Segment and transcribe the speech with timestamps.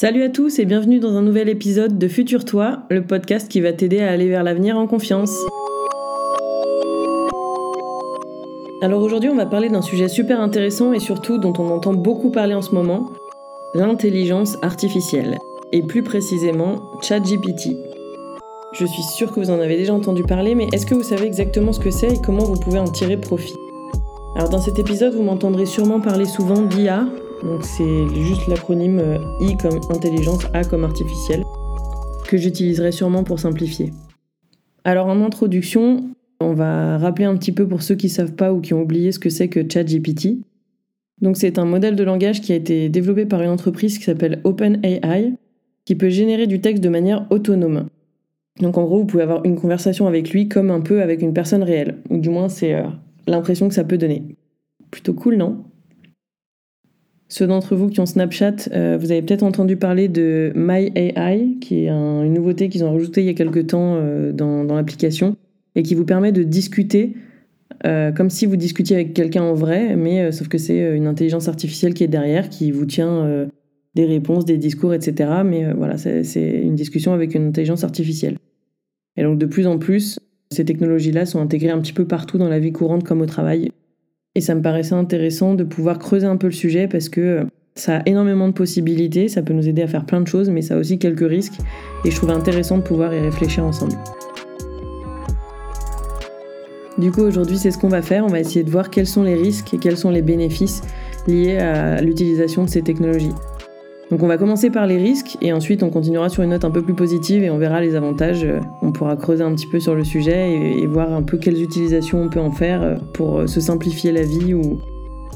[0.00, 3.60] Salut à tous et bienvenue dans un nouvel épisode de Futur Toi, le podcast qui
[3.60, 5.36] va t'aider à aller vers l'avenir en confiance.
[8.80, 12.30] Alors aujourd'hui on va parler d'un sujet super intéressant et surtout dont on entend beaucoup
[12.30, 13.10] parler en ce moment,
[13.74, 15.36] l'intelligence artificielle,
[15.72, 17.76] et plus précisément ChatGPT.
[18.74, 21.26] Je suis sûre que vous en avez déjà entendu parler, mais est-ce que vous savez
[21.26, 23.56] exactement ce que c'est et comment vous pouvez en tirer profit?
[24.36, 27.08] Alors dans cet épisode vous m'entendrez sûrement parler souvent d'IA,
[27.42, 31.44] donc c'est juste l'acronyme euh, I comme intelligence, A comme artificielle,
[32.26, 33.92] que j'utiliserai sûrement pour simplifier.
[34.84, 38.52] Alors en introduction, on va rappeler un petit peu pour ceux qui ne savent pas
[38.52, 40.38] ou qui ont oublié ce que c'est que ChatGPT.
[41.20, 44.40] Donc c'est un modèle de langage qui a été développé par une entreprise qui s'appelle
[44.44, 45.34] OpenAI,
[45.84, 47.88] qui peut générer du texte de manière autonome.
[48.60, 51.32] Donc en gros, vous pouvez avoir une conversation avec lui comme un peu avec une
[51.32, 52.84] personne réelle, ou du moins c'est euh,
[53.26, 54.22] l'impression que ça peut donner.
[54.90, 55.64] Plutôt cool, non?
[57.28, 61.84] Ceux d'entre vous qui ont Snapchat, euh, vous avez peut-être entendu parler de MyAI, qui
[61.84, 65.36] est une nouveauté qu'ils ont rajoutée il y a quelques temps euh, dans, l'application,
[65.74, 67.14] et qui vous permet de discuter
[67.84, 71.48] euh, comme si vous discutiez avec quelqu'un en vrai, mais sauf que c'est une intelligence
[71.48, 73.46] artificielle qui est derrière, qui vous tient
[73.94, 75.30] des réponses, des discours, etc.
[75.44, 78.38] Mais voilà, c'est une discussion avec une intelligence artificielle.
[79.16, 80.18] Et donc de plus en plus,
[80.50, 83.70] ces technologies-là sont intégrées un petit peu partout dans la vie courante comme au travail.
[84.38, 87.44] Et ça me paraissait intéressant de pouvoir creuser un peu le sujet parce que euh,
[87.74, 90.62] ça a énormément de possibilités, ça peut nous aider à faire plein de choses, mais
[90.62, 91.58] ça a aussi quelques risques.
[92.04, 93.94] Et je trouvais intéressant de pouvoir y réfléchir ensemble.
[96.98, 98.24] Du coup, aujourd'hui, c'est ce qu'on va faire.
[98.24, 100.82] On va essayer de voir quels sont les risques et quels sont les bénéfices
[101.26, 103.34] liés à l'utilisation de ces technologies.
[104.10, 106.70] Donc on va commencer par les risques et ensuite on continuera sur une note un
[106.70, 108.46] peu plus positive et on verra les avantages.
[108.82, 112.22] On pourra creuser un petit peu sur le sujet et, voir un peu quelles utilisations
[112.22, 114.80] on peut en faire pour se simplifier la vie ou,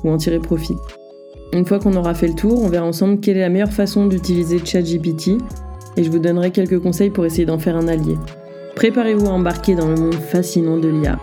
[0.05, 0.77] ou en tirer profit.
[1.53, 4.07] Une fois qu'on aura fait le tour, on verra ensemble quelle est la meilleure façon
[4.07, 5.33] d'utiliser ChatGPT
[5.99, 8.17] et je vous donnerai quelques conseils pour essayer d'en faire un allié.
[8.75, 11.19] Préparez-vous à embarquer dans le monde fascinant de l'IA.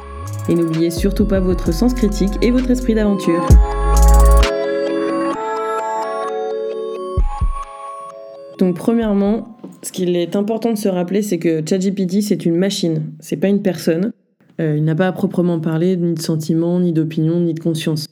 [0.47, 3.47] Et n'oubliez surtout pas votre sens critique et votre esprit d'aventure.
[8.59, 13.03] Donc premièrement, ce qu'il est important de se rappeler, c'est que ChatGPT, c'est une machine,
[13.21, 14.11] c'est pas une personne.
[14.59, 18.05] Euh, il n'a pas à proprement parler ni de sentiments, ni d'opinion, ni de conscience.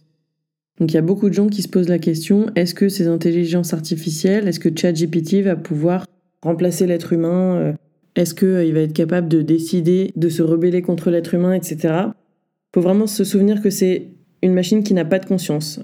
[0.80, 3.08] Donc il y a beaucoup de gens qui se posent la question, est-ce que ces
[3.08, 6.06] intelligences artificielles, est-ce que ChatGPT va pouvoir
[6.42, 7.74] remplacer l'être humain euh,
[8.16, 11.78] Est-ce qu'il euh, va être capable de décider de se rebeller contre l'être humain, etc.
[11.84, 14.08] Il faut vraiment se souvenir que c'est
[14.42, 15.82] une machine qui n'a pas de conscience.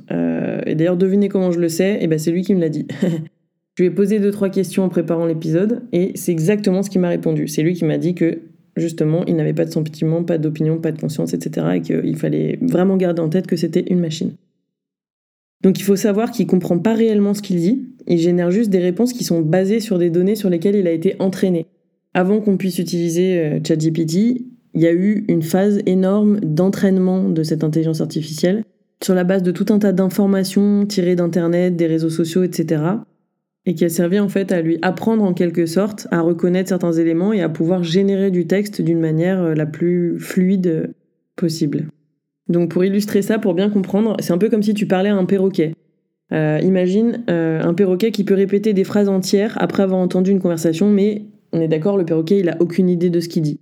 [0.65, 2.69] et d'ailleurs, devinez comment je le sais, et eh ben c'est lui qui me l'a
[2.69, 2.87] dit.
[3.75, 7.01] Je lui ai posé deux, trois questions en préparant l'épisode et c'est exactement ce qu'il
[7.01, 7.47] m'a répondu.
[7.47, 8.39] C'est lui qui m'a dit que
[8.75, 11.67] justement, il n'avait pas de sentiment, pas d'opinion, pas de conscience, etc.
[11.75, 14.33] et qu'il fallait vraiment garder en tête que c'était une machine.
[15.63, 18.79] Donc il faut savoir qu'il comprend pas réellement ce qu'il dit, il génère juste des
[18.79, 21.65] réponses qui sont basées sur des données sur lesquelles il a été entraîné.
[22.13, 24.45] Avant qu'on puisse utiliser euh, ChatGPT,
[24.75, 28.63] il y a eu une phase énorme d'entraînement de cette intelligence artificielle
[29.01, 32.83] sur la base de tout un tas d'informations tirées d'Internet, des réseaux sociaux, etc
[33.65, 36.91] et qui a servi en fait à lui apprendre en quelque sorte à reconnaître certains
[36.91, 40.93] éléments et à pouvoir générer du texte d'une manière euh, la plus fluide
[41.35, 41.87] possible.
[42.49, 45.15] Donc pour illustrer ça, pour bien comprendre, c'est un peu comme si tu parlais à
[45.15, 45.73] un perroquet.
[46.33, 50.39] Euh, imagine euh, un perroquet qui peut répéter des phrases entières après avoir entendu une
[50.39, 51.23] conversation, mais
[51.53, 53.59] on est d'accord, le perroquet il a aucune idée de ce qu'il dit.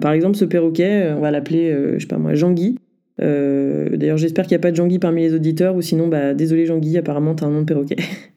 [0.00, 2.76] par exemple, ce perroquet, on va l'appeler, je sais pas moi, Jean-Guy.
[3.18, 6.66] D'ailleurs, j'espère qu'il n'y a pas de Jean-Guy parmi les auditeurs, ou sinon, bah désolé
[6.66, 7.96] Jean-Guy, apparemment t'as un nom de perroquet.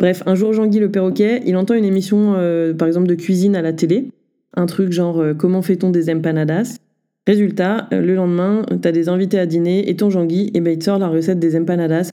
[0.00, 3.54] Bref, un jour, Jean-Guy le perroquet, il entend une émission, euh, par exemple, de cuisine
[3.54, 4.08] à la télé.
[4.56, 6.78] Un truc genre euh, Comment fait-on des empanadas?
[7.26, 10.78] Résultat, euh, le lendemain, t'as des invités à dîner et ton Jean-Guy, eh ben, il
[10.78, 12.10] te sort la recette des empanadas.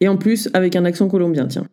[0.00, 1.66] Et en plus, avec un accent colombien, tiens.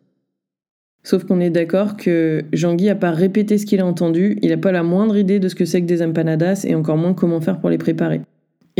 [1.02, 4.56] Sauf qu'on est d'accord que Jean-Guy a pas répété ce qu'il a entendu, il n'a
[4.56, 7.42] pas la moindre idée de ce que c'est que des empanadas et encore moins comment
[7.42, 8.22] faire pour les préparer.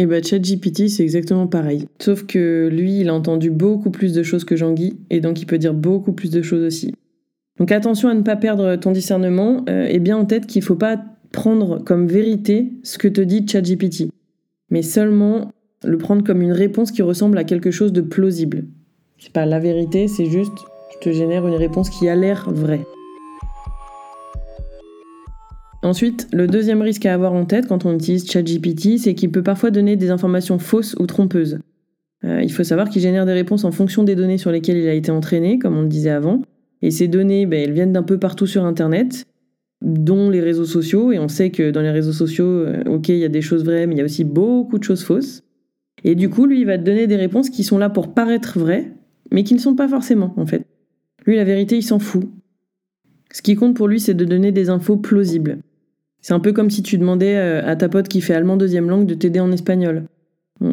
[0.00, 1.86] Et bah ChatGPT, c'est exactement pareil.
[1.98, 5.44] Sauf que lui, il a entendu beaucoup plus de choses que Jean-Guy, et donc il
[5.44, 6.94] peut dire beaucoup plus de choses aussi.
[7.58, 10.64] Donc attention à ne pas perdre ton discernement, euh, et bien en tête qu'il ne
[10.64, 10.98] faut pas
[11.32, 14.10] prendre comme vérité ce que te dit ChatGPT,
[14.70, 15.52] mais seulement
[15.84, 18.64] le prendre comme une réponse qui ressemble à quelque chose de plausible.
[19.18, 20.56] C'est pas la vérité, c'est juste
[20.94, 22.86] je te génère une réponse qui a l'air vraie.
[25.82, 29.42] Ensuite, le deuxième risque à avoir en tête quand on utilise ChatGPT, c'est qu'il peut
[29.42, 31.58] parfois donner des informations fausses ou trompeuses.
[32.24, 34.88] Euh, il faut savoir qu'il génère des réponses en fonction des données sur lesquelles il
[34.88, 36.42] a été entraîné, comme on le disait avant.
[36.82, 39.26] Et ces données, ben, elles viennent d'un peu partout sur Internet,
[39.80, 41.12] dont les réseaux sociaux.
[41.12, 43.64] Et on sait que dans les réseaux sociaux, euh, ok, il y a des choses
[43.64, 45.44] vraies, mais il y a aussi beaucoup de choses fausses.
[46.04, 48.58] Et du coup, lui, il va te donner des réponses qui sont là pour paraître
[48.58, 48.92] vraies,
[49.30, 50.66] mais qui ne sont pas forcément, en fait.
[51.24, 52.24] Lui, la vérité, il s'en fout.
[53.32, 55.58] Ce qui compte pour lui, c'est de donner des infos plausibles.
[56.22, 58.88] C'est un peu comme si tu demandais euh, à ta pote qui fait allemand deuxième
[58.88, 60.04] langue de t'aider en espagnol.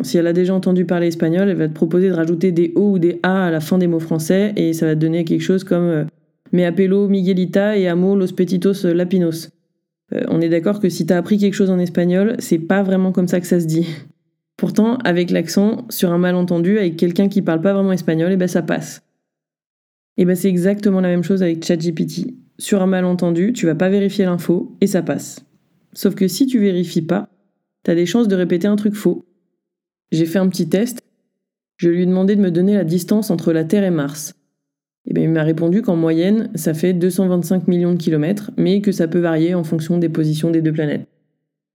[0.03, 2.91] si elle a déjà entendu parler espagnol, elle va te proposer de rajouter des O
[2.91, 5.41] ou des A à la fin des mots français et ça va te donner quelque
[5.43, 6.03] chose comme euh,
[6.53, 9.49] Me apelo Miguelita et amo los petitos lapinos.
[10.13, 13.11] Euh, on est d'accord que si t'as appris quelque chose en espagnol, c'est pas vraiment
[13.11, 13.87] comme ça que ça se dit.
[14.55, 18.37] Pourtant, avec l'accent, sur un malentendu, avec quelqu'un qui parle pas vraiment espagnol, et eh
[18.37, 19.03] ben ça passe.
[20.17, 22.33] Et ben c'est exactement la même chose avec ChatGPT.
[22.59, 25.45] Sur un malentendu, tu vas pas vérifier l'info et ça passe.
[25.93, 27.29] Sauf que si tu vérifies pas,
[27.83, 29.25] t'as des chances de répéter un truc faux.
[30.11, 31.01] J'ai fait un petit test.
[31.77, 34.33] Je lui ai demandé de me donner la distance entre la Terre et Mars.
[35.05, 38.91] Et bien, il m'a répondu qu'en moyenne, ça fait 225 millions de kilomètres, mais que
[38.91, 41.07] ça peut varier en fonction des positions des deux planètes.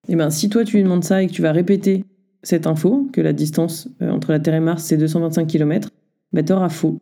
[0.08, 2.04] Et bien, si toi tu lui demandes ça et que tu vas répéter
[2.42, 5.90] cette info, que la distance euh, entre la Terre et Mars c'est 225 km,
[6.32, 7.00] ben t'auras faux.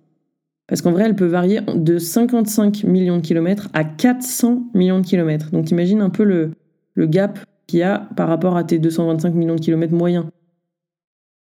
[0.70, 5.05] Parce qu'en vrai, elle peut varier de 55 millions de kilomètres à 400 millions de
[5.05, 5.50] kilomètres.
[5.50, 6.52] Donc imagine un peu le,
[6.96, 10.26] gap qu'il y a par rapport à tes 225 millions de kilomètres moyens.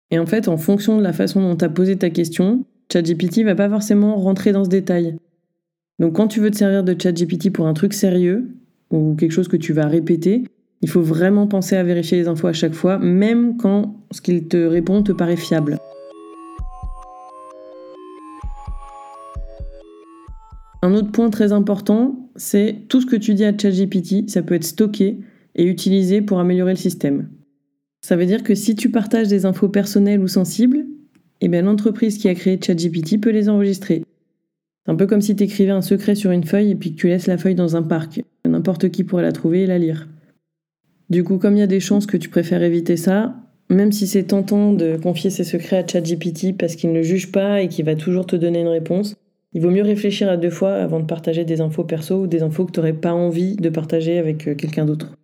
[0.09, 3.43] Et en fait, en fonction de la façon dont tu as posé ta question, ChatGPT
[3.43, 5.15] va pas forcément rentrer dans ce détail.
[5.99, 8.49] Donc quand tu veux te servir de ChatGPT pour un truc sérieux,
[8.89, 10.45] ou quelque chose que tu vas répéter,
[10.81, 14.47] il faut vraiment penser à vérifier les infos à chaque fois, même quand ce qu'il
[14.47, 15.77] te répond te paraît fiable.
[20.81, 24.55] Un autre point très important, c'est tout ce que tu dis à ChatGPT, ça peut
[24.55, 25.19] être stocké
[25.55, 27.29] et utilisé pour améliorer le système.
[28.01, 30.85] Ça veut dire que si tu partages des infos personnelles ou sensibles,
[31.41, 34.03] eh bien l'entreprise qui a créé ChatGPT peut les enregistrer.
[34.83, 36.99] C'est un peu comme si tu écrivais un secret sur une feuille et puis que
[36.99, 38.23] tu laisses la feuille dans un parc.
[38.47, 40.07] N'importe qui pourrait la trouver et la lire.
[41.11, 43.35] Du coup, comme il y a des chances que tu préfères éviter ça,
[43.69, 47.61] même si c'est tentant de confier ses secrets à ChatGPT parce qu'il ne juge pas
[47.61, 49.15] et qu'il va toujours te donner une réponse,
[49.53, 52.41] il vaut mieux réfléchir à deux fois avant de partager des infos perso ou des
[52.41, 55.15] infos que tu n'aurais pas envie de partager avec euh, quelqu'un d'autre.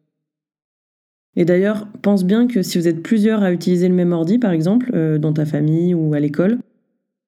[1.36, 4.52] Et d'ailleurs, pense bien que si vous êtes plusieurs à utiliser le même ordi, par
[4.52, 6.58] exemple, euh, dans ta famille ou à l'école,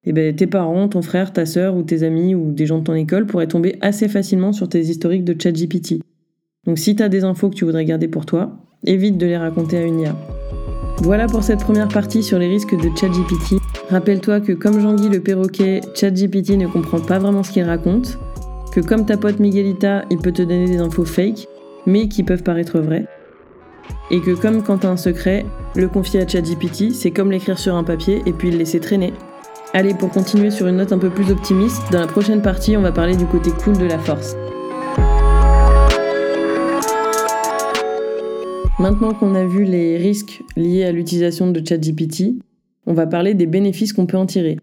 [0.05, 2.83] eh ben, tes parents, ton frère, ta sœur ou tes amis ou des gens de
[2.83, 6.01] ton école pourraient tomber assez facilement sur tes historiques de ChatGPT.
[6.65, 9.37] Donc si tu as des infos que tu voudrais garder pour toi, évite de les
[9.37, 10.15] raconter à une IA.
[10.97, 13.58] Voilà pour cette première partie sur les risques de ChatGPT.
[13.89, 18.19] Rappelle-toi que comme Jean-Guy le perroquet, ChatGPT ne comprend pas vraiment ce qu'il raconte,
[18.71, 21.47] que comme ta pote Miguelita, il peut te donner des infos fake,
[21.87, 23.07] mais qui peuvent paraître vraies,
[24.11, 25.43] et que comme quand t'as un secret,
[25.75, 29.11] le confier à ChatGPT, c'est comme l'écrire sur un papier et puis le laisser traîner.
[29.73, 32.81] Allez, pour continuer sur une note un peu plus optimiste, dans la prochaine partie, on
[32.81, 34.35] va parler du côté cool de la force.
[38.77, 42.35] Maintenant qu'on a vu les risques liés à l'utilisation de ChatGPT,
[42.89, 44.57] on va parler des bénéfices qu'on peut en tirer.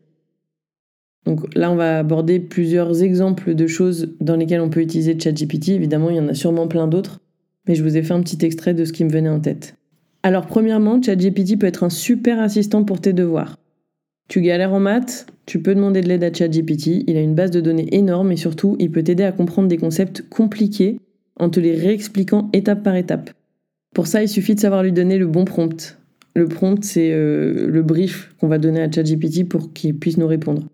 [1.25, 5.71] Donc là, on va aborder plusieurs exemples de choses dans lesquelles on peut utiliser ChatGPT.
[5.71, 7.21] Évidemment, il y en a sûrement plein d'autres
[7.67, 9.75] mais je vous ai fait un petit extrait de ce qui me venait en tête.
[10.23, 13.59] Alors premièrement, ChatGPT peut être un super assistant pour tes devoirs.
[14.29, 17.53] Tu galères en maths, tu peux demander de l'aide à ChatGPT, il a une base
[17.53, 20.99] de données énorme et surtout, il peut t'aider à comprendre des concepts compliqués
[21.39, 23.31] en te les réexpliquant étape par étape.
[23.95, 25.99] Pour ça, il suffit de savoir lui donner le bon prompt.
[26.37, 30.27] Le prompt, c'est euh, le brief qu'on va donner à ChatGPT pour qu'il puisse nous
[30.27, 30.69] répondre.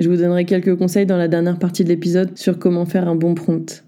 [0.00, 3.14] Je vous donnerai quelques conseils dans la dernière partie de l'épisode sur comment faire un
[3.14, 3.84] bon prompt.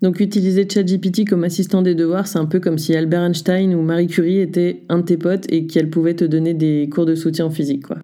[0.00, 3.82] Donc utiliser ChatGPT comme assistant des devoirs, c'est un peu comme si Albert Einstein ou
[3.82, 7.16] Marie Curie étaient un de tes potes et qu'elle pouvait te donner des cours de
[7.16, 7.98] soutien en physique, quoi.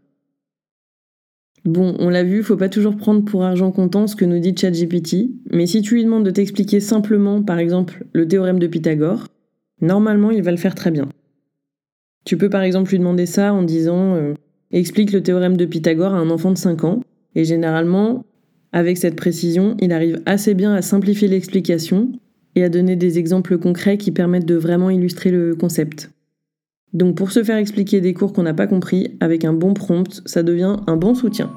[1.64, 4.56] Bon, on l'a vu, faut pas toujours prendre pour argent comptant ce que nous dit
[4.58, 9.28] ChatGPT, mais si tu lui demandes de t'expliquer simplement, par exemple, le théorème de Pythagore,
[9.80, 11.08] normalement il va le faire très bien.
[12.24, 14.34] Tu peux par exemple lui demander ça en disant euh,
[14.70, 17.00] explique le théorème de Pythagore à un enfant de 5 ans,
[17.34, 18.24] et généralement,
[18.72, 22.12] avec cette précision, il arrive assez bien à simplifier l'explication
[22.56, 26.10] et à donner des exemples concrets qui permettent de vraiment illustrer le concept.
[26.92, 30.22] Donc pour se faire expliquer des cours qu'on n'a pas compris, avec un bon prompt,
[30.26, 31.50] ça devient un bon soutien.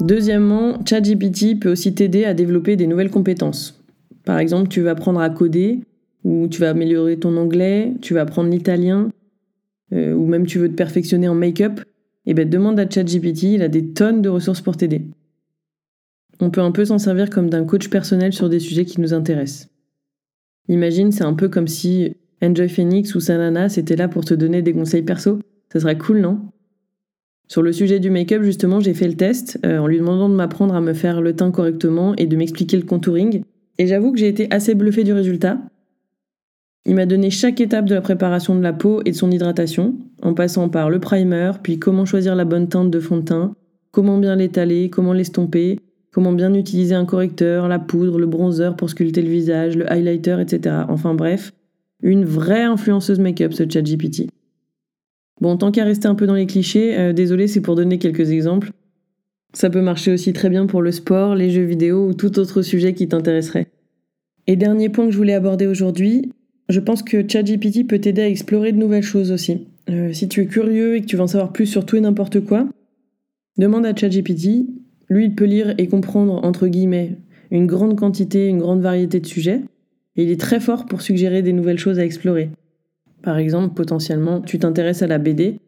[0.00, 3.85] Deuxièmement, ChatGPT peut aussi t'aider à développer des nouvelles compétences.
[4.26, 5.80] Par exemple, tu vas apprendre à coder,
[6.24, 9.08] ou tu vas améliorer ton anglais, tu vas apprendre l'italien,
[9.94, 11.80] euh, ou même tu veux te perfectionner en make-up
[12.26, 15.02] eh ben, demande à ChatGPT, il a des tonnes de ressources pour t'aider.
[16.40, 19.14] On peut un peu s'en servir comme d'un coach personnel sur des sujets qui nous
[19.14, 19.68] intéressent.
[20.68, 24.60] Imagine, c'est un peu comme si Enjoy Phoenix ou Sanana c'était là pour te donner
[24.60, 25.38] des conseils perso.
[25.72, 26.40] Ça serait cool, non?
[27.48, 30.34] Sur le sujet du make-up, justement, j'ai fait le test euh, en lui demandant de
[30.34, 33.44] m'apprendre à me faire le teint correctement et de m'expliquer le contouring.
[33.78, 35.58] Et j'avoue que j'ai été assez bluffé du résultat.
[36.84, 39.96] Il m'a donné chaque étape de la préparation de la peau et de son hydratation,
[40.22, 43.56] en passant par le primer, puis comment choisir la bonne teinte de fond de teint,
[43.90, 45.80] comment bien l'étaler, comment l'estomper,
[46.12, 50.40] comment bien utiliser un correcteur, la poudre, le bronzer pour sculpter le visage, le highlighter,
[50.40, 50.76] etc.
[50.88, 51.52] Enfin bref,
[52.02, 54.28] une vraie influenceuse make-up ce ChatGPT.
[55.40, 58.30] Bon, tant qu'à rester un peu dans les clichés, euh, désolé, c'est pour donner quelques
[58.30, 58.70] exemples.
[59.56, 62.60] Ça peut marcher aussi très bien pour le sport, les jeux vidéo ou tout autre
[62.60, 63.68] sujet qui t'intéresserait.
[64.46, 66.30] Et dernier point que je voulais aborder aujourd'hui,
[66.68, 69.66] je pense que ChatGPT peut t'aider à explorer de nouvelles choses aussi.
[69.88, 72.02] Euh, si tu es curieux et que tu veux en savoir plus sur tout et
[72.02, 72.68] n'importe quoi,
[73.56, 74.66] demande à ChatGPT.
[75.08, 77.16] Lui, il peut lire et comprendre, entre guillemets,
[77.50, 79.62] une grande quantité, une grande variété de sujets.
[80.16, 82.50] Et il est très fort pour suggérer des nouvelles choses à explorer.
[83.22, 85.60] Par exemple, potentiellement, tu t'intéresses à la BD.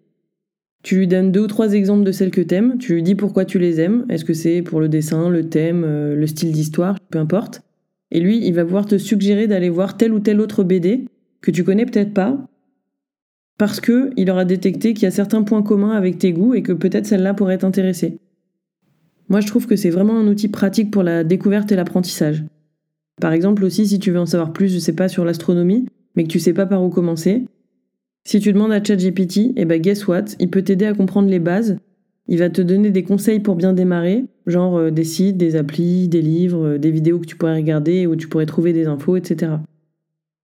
[0.83, 2.79] Tu lui donnes deux ou trois exemples de celles que t'aimes.
[2.79, 4.07] Tu lui dis pourquoi tu les aimes.
[4.09, 7.63] Est-ce que c'est pour le dessin, le thème, euh, le style d'histoire, peu importe.
[8.11, 11.07] Et lui, il va pouvoir te suggérer d'aller voir telle ou telle autre BD
[11.41, 12.49] que tu connais peut-être pas,
[13.59, 16.63] parce que il aura détecté qu'il y a certains points communs avec tes goûts et
[16.63, 18.19] que peut-être celle-là pourrait t'intéresser.
[19.29, 22.45] Moi, je trouve que c'est vraiment un outil pratique pour la découverte et l'apprentissage.
[23.21, 26.23] Par exemple aussi, si tu veux en savoir plus, je sais pas, sur l'astronomie, mais
[26.23, 27.45] que tu sais pas par où commencer,
[28.29, 31.39] si tu demandes à ChatGPT, eh ben guess what, il peut t'aider à comprendre les
[31.39, 31.79] bases.
[32.27, 36.09] Il va te donner des conseils pour bien démarrer, genre euh, des sites, des applis,
[36.09, 39.17] des livres, euh, des vidéos que tu pourrais regarder où tu pourrais trouver des infos,
[39.17, 39.53] etc.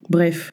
[0.08, 0.50] Bref,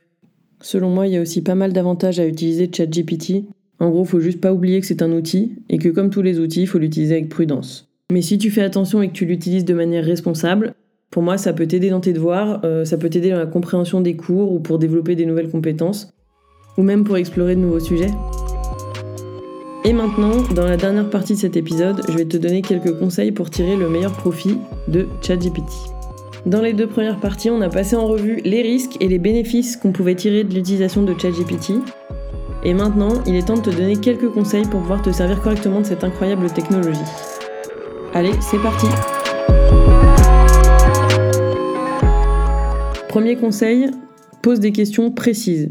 [0.60, 3.46] selon moi, il y a aussi pas mal d'avantages à utiliser ChatGPT.
[3.80, 6.38] En gros, faut juste pas oublier que c'est un outil et que comme tous les
[6.38, 7.88] outils, il faut l'utiliser avec prudence.
[8.12, 10.74] Mais si tu fais attention et que tu l'utilises de manière responsable,
[11.10, 14.02] pour moi, ça peut t'aider dans tes devoirs, euh, ça peut t'aider dans la compréhension
[14.02, 16.14] des cours ou pour développer des nouvelles compétences,
[16.78, 18.12] ou même pour explorer de nouveaux sujets.
[19.84, 23.32] Et maintenant, dans la dernière partie de cet épisode, je vais te donner quelques conseils
[23.32, 25.72] pour tirer le meilleur profit de ChatGPT.
[26.46, 29.78] Dans les deux premières parties, on a passé en revue les risques et les bénéfices
[29.78, 31.74] qu'on pouvait tirer de l'utilisation de ChatGPT.
[32.64, 35.82] Et maintenant, il est temps de te donner quelques conseils pour pouvoir te servir correctement
[35.82, 37.00] de cette incroyable technologie.
[38.14, 38.88] Allez, c'est parti
[43.08, 43.90] Premier conseil,
[44.42, 45.70] pose des questions précises.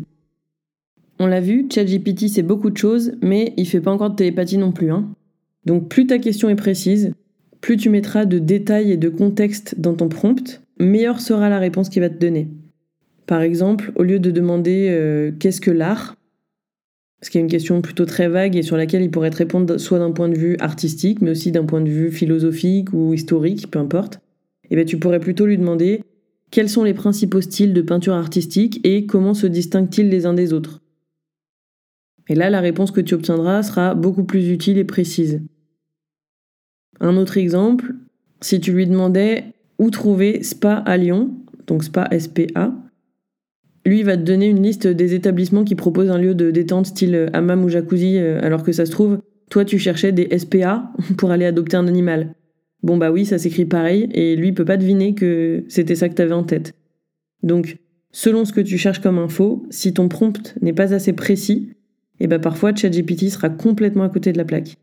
[1.23, 4.57] On l'a vu, ChatGPT c'est beaucoup de choses, mais il fait pas encore de télépathie
[4.57, 4.91] non plus.
[4.91, 5.07] Hein.
[5.67, 7.13] Donc plus ta question est précise,
[7.61, 11.91] plus tu mettras de détails et de contexte dans ton prompt, meilleure sera la réponse
[11.91, 12.49] qu'il va te donner.
[13.27, 16.17] Par exemple, au lieu de demander euh, qu'est-ce que l'art,
[17.21, 19.77] ce qui est une question plutôt très vague et sur laquelle il pourrait te répondre
[19.77, 23.71] soit d'un point de vue artistique, mais aussi d'un point de vue philosophique ou historique,
[23.71, 24.15] peu importe,
[24.65, 26.03] et eh bien tu pourrais plutôt lui demander
[26.51, 30.55] quels sont les principaux styles de peinture artistique et comment se distinguent-ils les uns des
[30.55, 30.81] autres?
[32.31, 35.43] Et là, la réponse que tu obtiendras sera beaucoup plus utile et précise.
[37.01, 37.93] Un autre exemple,
[38.41, 39.47] si tu lui demandais
[39.81, 41.35] où trouver Spa à Lyon,
[41.67, 42.73] donc Spa SPA,
[43.85, 47.31] lui va te donner une liste des établissements qui proposent un lieu de détente style
[47.33, 49.19] hammam ou jacuzzi, euh, alors que ça se trouve,
[49.51, 52.37] toi tu cherchais des SPA pour aller adopter un animal.
[52.85, 56.15] Bon bah oui, ça s'écrit pareil, et lui peut pas deviner que c'était ça que
[56.15, 56.75] tu avais en tête.
[57.43, 57.79] Donc,
[58.13, 61.71] selon ce que tu cherches comme info, si ton prompt n'est pas assez précis,
[62.21, 64.77] et eh bah parfois ChatGPT sera complètement à côté de la plaque.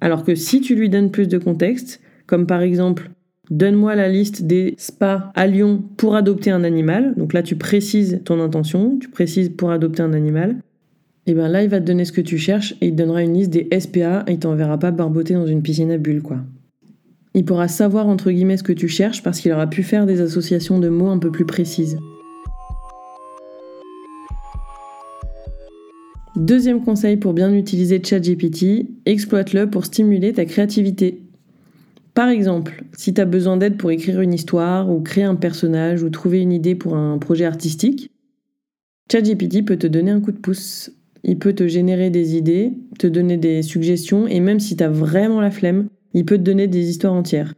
[0.00, 3.10] Alors que si tu lui donnes plus de contexte, comme par exemple
[3.50, 8.20] donne-moi la liste des spas à Lyon pour adopter un animal, donc là tu précises
[8.24, 10.56] ton intention, tu précises pour adopter un animal,
[11.26, 13.22] et bien là il va te donner ce que tu cherches et il te donnera
[13.22, 16.38] une liste des SPA et il t'enverra pas barboter dans une piscine à bulles quoi.
[17.34, 20.22] Il pourra savoir entre guillemets ce que tu cherches parce qu'il aura pu faire des
[20.22, 21.98] associations de mots un peu plus précises.
[26.38, 31.20] Deuxième conseil pour bien utiliser ChatGPT, exploite-le pour stimuler ta créativité.
[32.14, 36.04] Par exemple, si tu as besoin d'aide pour écrire une histoire ou créer un personnage
[36.04, 38.12] ou trouver une idée pour un projet artistique,
[39.10, 40.92] ChatGPT peut te donner un coup de pouce.
[41.24, 44.88] Il peut te générer des idées, te donner des suggestions et même si tu as
[44.88, 47.54] vraiment la flemme, il peut te donner des histoires entières.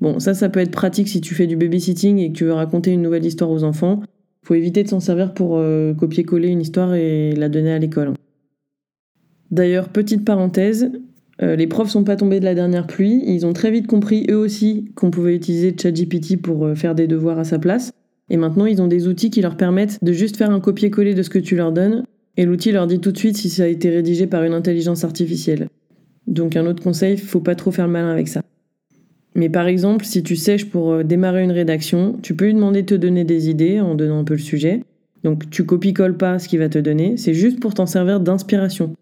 [0.00, 2.52] Bon, ça, ça peut être pratique si tu fais du babysitting et que tu veux
[2.52, 4.02] raconter une nouvelle histoire aux enfants.
[4.42, 8.12] Faut éviter de s'en servir pour euh, copier-coller une histoire et la donner à l'école.
[9.54, 10.90] D'ailleurs, petite parenthèse,
[11.40, 13.22] euh, les profs sont pas tombés de la dernière pluie.
[13.24, 17.06] Ils ont très vite compris eux aussi qu'on pouvait utiliser ChatGPT pour euh, faire des
[17.06, 17.92] devoirs à sa place.
[18.30, 21.22] Et maintenant, ils ont des outils qui leur permettent de juste faire un copier-coller de
[21.22, 22.02] ce que tu leur donnes.
[22.36, 25.04] Et l'outil leur dit tout de suite si ça a été rédigé par une intelligence
[25.04, 25.68] artificielle.
[26.26, 28.42] Donc un autre conseil, faut pas trop faire le malin avec ça.
[29.36, 32.82] Mais par exemple, si tu sèches pour euh, démarrer une rédaction, tu peux lui demander
[32.82, 34.82] de te donner des idées en donnant un peu le sujet.
[35.22, 38.96] Donc tu copies-colles pas ce qu'il va te donner, c'est juste pour t'en servir d'inspiration.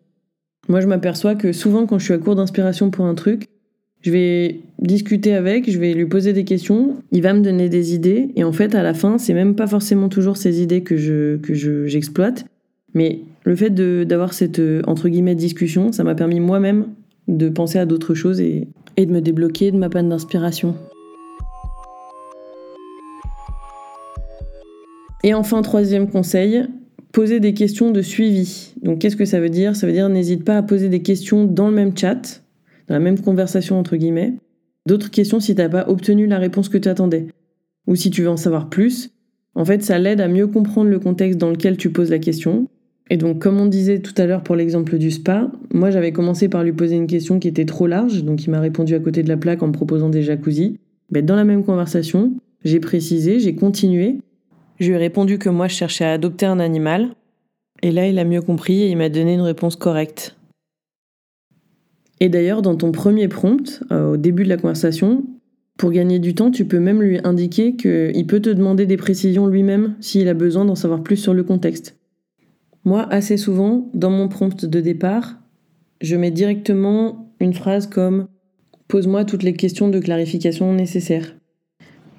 [0.69, 3.49] Moi je m'aperçois que souvent quand je suis à court d'inspiration pour un truc,
[4.00, 7.95] je vais discuter avec, je vais lui poser des questions, il va me donner des
[7.95, 10.97] idées, et en fait à la fin, c'est même pas forcément toujours ces idées que
[10.97, 12.45] je que j'exploite,
[12.95, 16.87] mais le fait d'avoir cette euh, entre guillemets discussion, ça m'a permis moi-même
[17.28, 20.76] de penser à d'autres choses et, et de me débloquer de ma panne d'inspiration.
[25.25, 26.64] Et enfin, troisième conseil,
[27.12, 28.75] poser des questions de suivi.
[28.83, 29.76] Donc qu'est-ce que ça veut dire?
[29.76, 32.42] Ça veut dire n'hésite pas à poser des questions dans le même chat,
[32.88, 34.35] dans la même conversation entre guillemets.
[34.87, 37.28] D'autres questions si tu n'as pas obtenu la réponse que tu attendais.
[37.87, 39.11] Ou si tu veux en savoir plus.
[39.54, 42.69] En fait, ça l'aide à mieux comprendre le contexte dans lequel tu poses la question.
[43.11, 46.49] Et donc, comme on disait tout à l'heure pour l'exemple du spa, moi j'avais commencé
[46.49, 49.23] par lui poser une question qui était trop large, donc il m'a répondu à côté
[49.23, 50.78] de la plaque en me proposant des jacuzzis.
[51.11, 52.33] Mais dans la même conversation,
[52.64, 54.21] j'ai précisé, j'ai continué,
[54.83, 57.11] je lui ai répondu que moi je cherchais à adopter un animal.
[57.83, 60.37] Et là, il a mieux compris et il m'a donné une réponse correcte.
[62.21, 65.25] Et d'ailleurs, dans ton premier prompt, euh, au début de la conversation,
[65.77, 69.47] pour gagner du temps, tu peux même lui indiquer qu'il peut te demander des précisions
[69.49, 71.97] lui-même s'il a besoin d'en savoir plus sur le contexte.
[72.85, 75.37] Moi, assez souvent, dans mon prompt de départ,
[76.01, 78.29] je mets directement une phrase comme
[78.87, 81.35] Pose-moi toutes les questions de clarification nécessaires.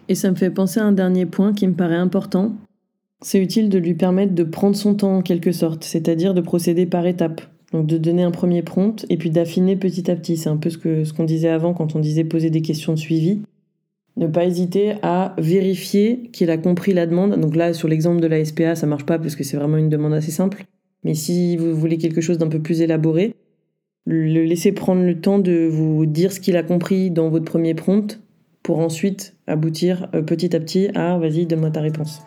[0.10, 2.56] Et ça me fait penser à un dernier point qui me paraît important.
[3.22, 6.86] C'est utile de lui permettre de prendre son temps en quelque sorte, c'est-à-dire de procéder
[6.86, 7.42] par étapes.
[7.72, 10.38] Donc de donner un premier prompt et puis d'affiner petit à petit.
[10.38, 12.94] C'est un peu ce qu'on ce qu'on disait avant quand on disait poser des questions
[12.94, 13.42] de suivi.
[14.16, 17.40] Ne pas hésiter à vérifier qu'il a compris la demande.
[17.40, 19.90] Donc là, sur l'exemple de la SPA, ça marche pas parce que c'est vraiment une
[19.90, 20.66] demande assez simple.
[21.04, 23.34] Mais si vous voulez quelque chose d'un peu plus élaboré,
[24.06, 27.74] le laisser prendre le temps de vous dire ce qu'il a compris dans votre premier
[27.74, 28.20] prompt
[28.64, 32.22] pour ensuite aboutir euh, petit à petit à vas-y, donne-moi ta réponse.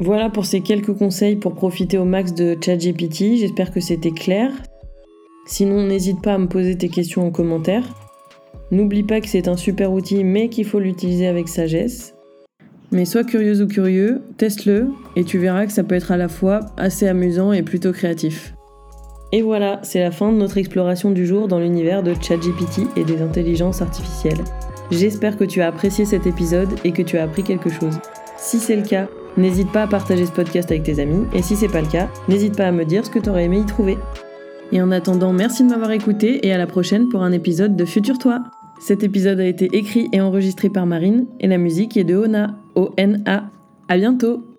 [0.00, 3.36] Voilà pour ces quelques conseils pour profiter au max de ChatGPT.
[3.36, 4.50] J'espère que c'était clair.
[5.44, 7.84] Sinon, n'hésite pas à me poser tes questions en commentaire.
[8.70, 12.14] N'oublie pas que c'est un super outil, mais qu'il faut l'utiliser avec sagesse.
[12.92, 16.28] Mais sois curieuse ou curieux, teste-le et tu verras que ça peut être à la
[16.28, 18.54] fois assez amusant et plutôt créatif.
[19.32, 23.04] Et voilà, c'est la fin de notre exploration du jour dans l'univers de ChatGPT et
[23.04, 24.42] des intelligences artificielles.
[24.90, 27.98] J'espère que tu as apprécié cet épisode et que tu as appris quelque chose.
[28.36, 31.56] Si c'est le cas, n'hésite pas à partager ce podcast avec tes amis et si
[31.56, 33.66] c'est pas le cas, n'hésite pas à me dire ce que tu aurais aimé y
[33.66, 33.98] trouver.
[34.72, 37.84] Et en attendant, merci de m'avoir écouté et à la prochaine pour un épisode de
[37.84, 38.42] Futur Toi.
[38.80, 42.56] Cet épisode a été écrit et enregistré par Marine et la musique est de Ona,
[42.74, 43.44] O-N-A.
[43.88, 44.49] À bientôt!